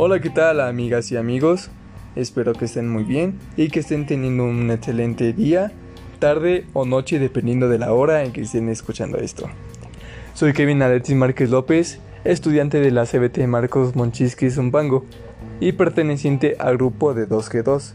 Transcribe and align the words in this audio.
Hola, 0.00 0.20
¿qué 0.20 0.30
tal 0.30 0.60
amigas 0.60 1.10
y 1.10 1.16
amigos? 1.16 1.70
Espero 2.14 2.52
que 2.52 2.66
estén 2.66 2.88
muy 2.88 3.02
bien 3.02 3.36
y 3.56 3.68
que 3.68 3.80
estén 3.80 4.06
teniendo 4.06 4.44
un 4.44 4.70
excelente 4.70 5.32
día, 5.32 5.72
tarde 6.20 6.66
o 6.72 6.84
noche 6.84 7.18
dependiendo 7.18 7.68
de 7.68 7.78
la 7.78 7.92
hora 7.92 8.22
en 8.22 8.30
que 8.30 8.42
estén 8.42 8.68
escuchando 8.68 9.18
esto. 9.18 9.48
Soy 10.34 10.52
Kevin 10.52 10.82
Alexis 10.82 11.16
Márquez 11.16 11.50
López, 11.50 11.98
estudiante 12.22 12.78
de 12.78 12.92
la 12.92 13.06
CBT 13.06 13.38
Marcos 13.48 13.96
Monchisqui 13.96 14.50
Zumpango 14.50 15.04
y 15.58 15.72
perteneciente 15.72 16.54
al 16.60 16.76
grupo 16.76 17.12
de 17.12 17.28
2G2. 17.28 17.94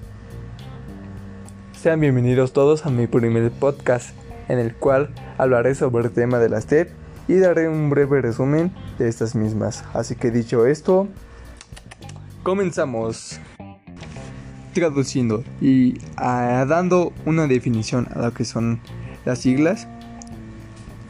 Sean 1.71 2.01
bienvenidos 2.01 2.51
todos 2.51 2.85
a 2.85 2.89
mi 2.89 3.07
primer 3.07 3.49
podcast, 3.49 4.13
en 4.49 4.59
el 4.59 4.75
cual 4.75 5.11
hablaré 5.37 5.73
sobre 5.73 6.07
el 6.07 6.11
tema 6.11 6.39
de 6.39 6.49
las 6.49 6.65
TEP 6.65 6.89
y 7.29 7.35
daré 7.35 7.69
un 7.69 7.89
breve 7.89 8.21
resumen 8.21 8.73
de 8.99 9.07
estas 9.07 9.35
mismas. 9.35 9.85
Así 9.93 10.17
que 10.17 10.31
dicho 10.31 10.65
esto, 10.65 11.07
comenzamos. 12.43 13.39
Traduciendo 14.73 15.43
y 15.61 15.99
ah, 16.17 16.65
dando 16.67 17.13
una 17.25 17.45
definición 17.45 18.07
a 18.15 18.23
lo 18.23 18.33
que 18.33 18.43
son 18.43 18.79
las 19.23 19.39
siglas, 19.39 19.87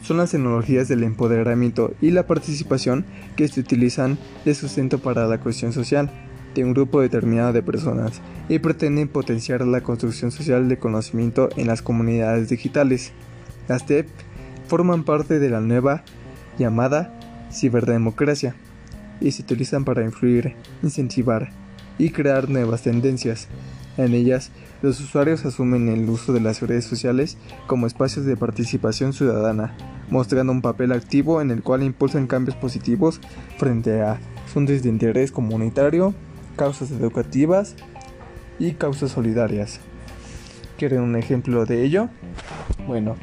son 0.02 0.18
las 0.18 0.32
tecnologías 0.32 0.86
del 0.86 1.02
empoderamiento 1.02 1.94
y 2.02 2.10
la 2.10 2.26
participación 2.26 3.06
que 3.36 3.48
se 3.48 3.60
utilizan 3.60 4.18
de 4.44 4.54
sustento 4.54 4.98
para 4.98 5.26
la 5.26 5.40
cuestión 5.40 5.72
social 5.72 6.10
de 6.54 6.62
un 6.62 6.74
grupo 6.74 7.00
determinado 7.00 7.54
de 7.54 7.62
personas 7.62 8.20
y 8.50 8.58
pretenden 8.58 9.08
potenciar 9.08 9.66
la 9.66 9.80
construcción 9.80 10.30
social 10.30 10.68
de 10.68 10.78
conocimiento 10.78 11.48
en 11.56 11.68
las 11.68 11.80
comunidades 11.80 12.50
digitales. 12.50 13.12
Las 13.66 13.86
TEP 13.86 14.08
forman 14.68 15.04
parte 15.04 15.38
de 15.38 15.48
la 15.48 15.60
nueva 15.60 16.04
llamada 16.58 17.18
ciberdemocracia 17.50 18.54
y 19.24 19.32
se 19.32 19.42
utilizan 19.42 19.84
para 19.84 20.04
influir, 20.04 20.54
incentivar 20.82 21.50
y 21.96 22.10
crear 22.10 22.50
nuevas 22.50 22.82
tendencias. 22.82 23.48
En 23.96 24.12
ellas, 24.12 24.50
los 24.82 25.00
usuarios 25.00 25.46
asumen 25.46 25.88
el 25.88 26.08
uso 26.10 26.34
de 26.34 26.40
las 26.40 26.60
redes 26.60 26.84
sociales 26.84 27.38
como 27.66 27.86
espacios 27.86 28.26
de 28.26 28.36
participación 28.36 29.14
ciudadana, 29.14 29.74
mostrando 30.10 30.52
un 30.52 30.60
papel 30.60 30.92
activo 30.92 31.40
en 31.40 31.50
el 31.50 31.62
cual 31.62 31.82
impulsan 31.82 32.26
cambios 32.26 32.56
positivos 32.56 33.20
frente 33.56 34.02
a 34.02 34.20
asuntos 34.46 34.82
de 34.82 34.88
interés 34.90 35.32
comunitario, 35.32 36.14
causas 36.56 36.90
educativas 36.90 37.76
y 38.58 38.72
causas 38.72 39.12
solidarias. 39.12 39.80
¿Quieren 40.76 41.00
un 41.00 41.16
ejemplo 41.16 41.64
de 41.64 41.82
ello? 41.82 42.10
Bueno, 42.86 43.16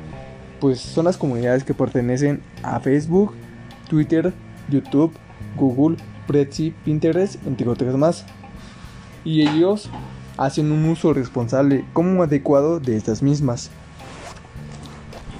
pues 0.60 0.80
son 0.80 1.06
las 1.06 1.18
comunidades 1.18 1.64
que 1.64 1.76
pertenecen 1.76 2.42
a 2.64 2.80
Facebook, 2.80 3.34
Twitter, 3.88 4.34
YouTube, 4.70 5.12
Google, 5.56 5.98
Prezi, 6.28 6.72
Pinterest, 6.86 7.36
entre 7.46 7.68
otras 7.68 7.96
más. 7.96 8.26
Y 9.24 9.48
ellos 9.48 9.90
hacen 10.38 10.72
un 10.72 10.86
uso 10.86 11.14
responsable 11.14 11.86
como 11.94 12.24
adecuado 12.24 12.80
de 12.80 12.98
estas 12.98 13.22
mismas. 13.22 13.70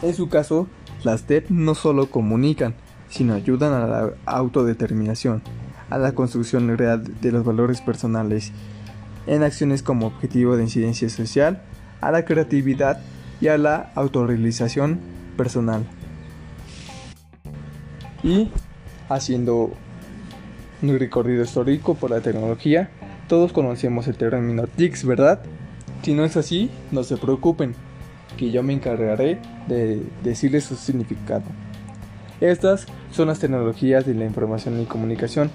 En 0.02 0.14
su 0.14 0.30
caso, 0.30 0.68
las 1.04 1.24
TED 1.24 1.46
no 1.50 1.76
solo 1.76 2.10
comunican, 2.10 2.76
sino 3.10 3.34
ayudan 3.34 3.74
a 3.74 3.88
la 3.88 4.14
autodeterminación, 4.26 5.42
a 5.90 5.98
la 5.98 6.14
construcción 6.14 6.78
real 6.78 7.20
de 7.22 7.32
los 7.32 7.44
valores 7.44 7.82
personales, 7.82 8.52
en 9.28 9.44
acciones 9.44 9.84
como 9.84 10.08
objetivo 10.08 10.56
de 10.56 10.64
incidencia 10.64 11.10
social, 11.10 11.62
a 12.00 12.12
la 12.12 12.26
creatividad 12.26 13.02
y 13.40 13.48
a 13.48 13.58
la 13.58 13.92
autorrealización 13.96 15.00
personal. 15.38 15.86
Y 18.24 18.52
haciendo 19.10 19.72
un 20.82 21.00
recorrido 21.00 21.44
histórico 21.44 21.96
por 21.96 22.12
la 22.12 22.22
tecnología, 22.22 22.90
todos 23.28 23.54
conocemos 23.54 24.08
el 24.08 24.16
término 24.16 24.68
TICS, 24.68 25.06
¿verdad? 25.06 25.42
Si 26.02 26.14
no 26.14 26.26
es 26.26 26.36
así, 26.38 26.70
no 26.92 27.04
se 27.04 27.18
preocupen, 27.18 27.76
que 28.38 28.52
yo 28.52 28.64
me 28.64 28.74
encargaré 28.74 29.40
de 29.68 30.02
decirles 30.24 30.66
su 30.66 30.76
significado. 30.76 31.44
Estas 32.40 32.88
son 33.12 33.28
las 33.28 33.40
tecnologías 33.40 34.06
de 34.06 34.16
la 34.16 34.26
información 34.26 34.82
y 34.82 34.86
comunicación 34.86 35.52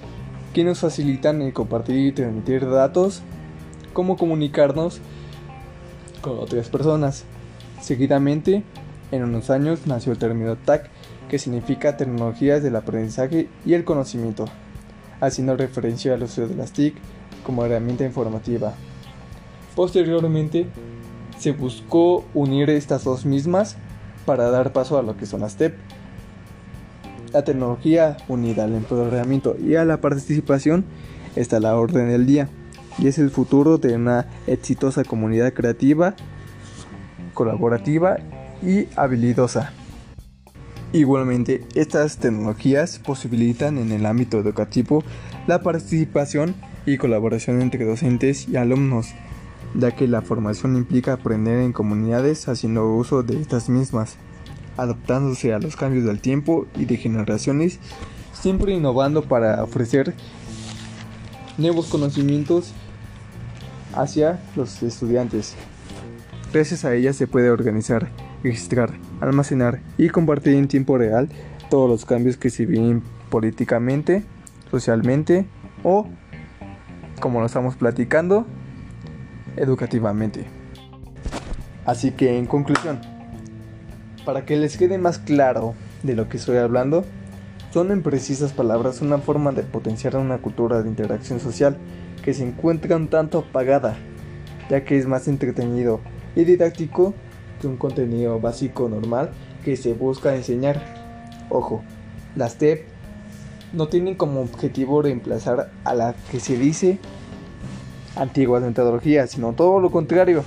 que 0.54 0.62
nos 0.64 0.78
facilitan 0.78 1.42
el 1.42 1.52
compartir 1.52 1.96
y 1.96 2.12
transmitir 2.12 2.68
datos, 2.70 3.22
cómo 3.92 4.16
comunicarnos 4.16 5.00
con 6.20 6.38
otras 6.38 6.68
personas. 6.68 7.24
Seguidamente, 7.80 8.62
en 9.10 9.24
unos 9.24 9.50
años 9.50 9.86
nació 9.86 10.12
el 10.12 10.18
término 10.18 10.56
TAC, 10.56 10.88
que 11.28 11.38
significa 11.38 11.96
tecnologías 11.96 12.62
del 12.62 12.76
aprendizaje 12.76 13.48
y 13.64 13.74
el 13.74 13.84
conocimiento, 13.84 14.46
haciendo 15.20 15.56
referencia 15.56 16.14
al 16.14 16.22
uso 16.22 16.46
de 16.46 16.54
las 16.54 16.72
TIC 16.72 16.94
como 17.44 17.64
herramienta 17.64 18.04
informativa. 18.04 18.74
Posteriormente, 19.74 20.66
se 21.38 21.52
buscó 21.52 22.24
unir 22.34 22.70
estas 22.70 23.04
dos 23.04 23.26
mismas 23.26 23.76
para 24.24 24.50
dar 24.50 24.72
paso 24.72 24.98
a 24.98 25.02
lo 25.02 25.16
que 25.16 25.26
son 25.26 25.40
las 25.40 25.56
TEP. 25.56 25.74
La 27.32 27.44
tecnología 27.44 28.16
unida 28.28 28.64
al 28.64 28.74
empoderamiento 28.74 29.56
y 29.62 29.76
a 29.76 29.84
la 29.84 30.00
participación 30.00 30.84
está 31.36 31.58
a 31.58 31.60
la 31.60 31.76
orden 31.76 32.08
del 32.08 32.26
día 32.26 32.48
y 32.98 33.08
es 33.08 33.18
el 33.18 33.30
futuro 33.30 33.78
de 33.78 33.94
una 33.94 34.26
exitosa 34.46 35.04
comunidad 35.04 35.52
creativa, 35.52 36.14
colaborativa 37.34 38.16
y 38.62 38.88
habilidosa. 38.96 39.72
Igualmente, 40.96 41.62
estas 41.74 42.16
tecnologías 42.16 42.98
posibilitan 43.00 43.76
en 43.76 43.92
el 43.92 44.06
ámbito 44.06 44.38
educativo 44.38 45.04
la 45.46 45.60
participación 45.60 46.54
y 46.86 46.96
colaboración 46.96 47.60
entre 47.60 47.84
docentes 47.84 48.48
y 48.48 48.56
alumnos, 48.56 49.08
ya 49.74 49.90
que 49.94 50.08
la 50.08 50.22
formación 50.22 50.74
implica 50.74 51.12
aprender 51.12 51.58
en 51.58 51.74
comunidades 51.74 52.48
haciendo 52.48 52.94
uso 52.94 53.22
de 53.22 53.38
estas 53.38 53.68
mismas, 53.68 54.16
adaptándose 54.78 55.52
a 55.52 55.58
los 55.58 55.76
cambios 55.76 56.06
del 56.06 56.20
tiempo 56.20 56.66
y 56.78 56.86
de 56.86 56.96
generaciones, 56.96 57.78
siempre 58.32 58.72
innovando 58.72 59.22
para 59.22 59.62
ofrecer 59.62 60.14
nuevos 61.58 61.88
conocimientos 61.88 62.72
hacia 63.92 64.40
los 64.56 64.82
estudiantes. 64.82 65.56
Gracias 66.54 66.86
a 66.86 66.94
ellas 66.94 67.16
se 67.16 67.26
puede 67.26 67.50
organizar, 67.50 68.08
registrar, 68.42 68.94
almacenar 69.20 69.80
y 69.98 70.08
compartir 70.08 70.54
en 70.54 70.68
tiempo 70.68 70.98
real 70.98 71.28
todos 71.70 71.88
los 71.88 72.04
cambios 72.04 72.36
que 72.36 72.50
se 72.50 72.66
vienen 72.66 73.02
políticamente, 73.30 74.24
socialmente 74.70 75.46
o 75.82 76.08
como 77.20 77.40
lo 77.40 77.46
estamos 77.46 77.76
platicando, 77.76 78.46
educativamente. 79.56 80.44
Así 81.84 82.10
que 82.12 82.36
en 82.38 82.46
conclusión, 82.46 83.00
para 84.24 84.44
que 84.44 84.56
les 84.56 84.76
quede 84.76 84.98
más 84.98 85.18
claro 85.18 85.74
de 86.02 86.14
lo 86.14 86.28
que 86.28 86.36
estoy 86.36 86.58
hablando, 86.58 87.04
son 87.72 87.90
en 87.90 88.02
precisas 88.02 88.52
palabras 88.52 89.02
una 89.02 89.18
forma 89.18 89.52
de 89.52 89.62
potenciar 89.62 90.16
una 90.16 90.38
cultura 90.38 90.82
de 90.82 90.88
interacción 90.88 91.40
social 91.40 91.76
que 92.22 92.34
se 92.34 92.46
encuentra 92.46 92.96
un 92.96 93.08
tanto 93.08 93.38
apagada, 93.38 93.96
ya 94.68 94.84
que 94.84 94.98
es 94.98 95.06
más 95.06 95.28
entretenido 95.28 96.00
y 96.34 96.44
didáctico 96.44 97.14
que 97.60 97.66
un 97.66 97.76
contenido 97.76 98.40
básico 98.40 98.88
normal 98.88 99.30
que 99.64 99.76
se 99.76 99.94
busca 99.94 100.36
enseñar. 100.36 100.82
Ojo, 101.50 101.82
las 102.34 102.56
TEP 102.56 102.86
no 103.72 103.88
tienen 103.88 104.14
como 104.14 104.40
objetivo 104.40 105.02
reemplazar 105.02 105.70
a 105.84 105.94
la 105.94 106.14
que 106.30 106.40
se 106.40 106.56
dice 106.56 106.98
antiguas 108.16 108.62
metodologías, 108.62 109.30
sino 109.30 109.52
todo 109.52 109.80
lo 109.80 109.90
contrario. 109.90 110.44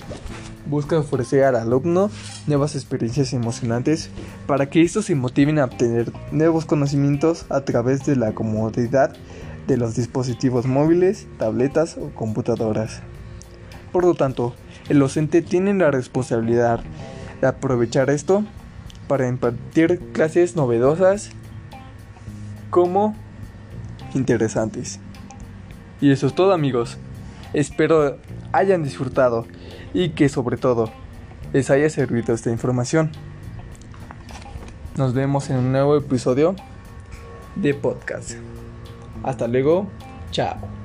Busca 0.65 0.99
ofrecer 0.99 1.43
al 1.43 1.55
alumno 1.55 2.11
nuevas 2.47 2.75
experiencias 2.75 3.33
emocionantes 3.33 4.09
para 4.45 4.69
que 4.69 4.81
estos 4.81 5.05
se 5.05 5.15
motiven 5.15 5.57
a 5.57 5.65
obtener 5.65 6.11
nuevos 6.31 6.65
conocimientos 6.65 7.45
a 7.49 7.61
través 7.61 8.05
de 8.05 8.15
la 8.15 8.33
comodidad 8.33 9.15
de 9.67 9.77
los 9.77 9.95
dispositivos 9.95 10.65
móviles, 10.65 11.27
tabletas 11.37 11.97
o 11.97 12.09
computadoras. 12.09 13.01
Por 13.91 14.03
lo 14.03 14.13
tanto, 14.13 14.53
el 14.89 14.99
docente 14.99 15.41
tiene 15.41 15.73
la 15.73 15.91
responsabilidad 15.91 16.81
de 17.41 17.47
aprovechar 17.47 18.09
esto 18.09 18.43
para 19.07 19.27
impartir 19.27 19.99
clases 20.11 20.55
novedosas 20.55 21.31
como 22.69 23.15
interesantes. 24.13 24.99
Y 26.01 26.11
eso 26.11 26.27
es 26.27 26.35
todo 26.35 26.53
amigos. 26.53 26.97
Espero 27.53 28.17
hayan 28.51 28.83
disfrutado 28.83 29.45
y 29.93 30.09
que 30.09 30.29
sobre 30.29 30.57
todo 30.57 30.91
les 31.53 31.69
haya 31.69 31.89
servido 31.89 32.33
esta 32.33 32.51
información. 32.51 33.11
Nos 34.97 35.13
vemos 35.13 35.49
en 35.49 35.57
un 35.57 35.71
nuevo 35.71 35.97
episodio 35.97 36.55
de 37.55 37.73
podcast. 37.73 38.31
Hasta 39.23 39.47
luego, 39.47 39.87
chao. 40.31 40.78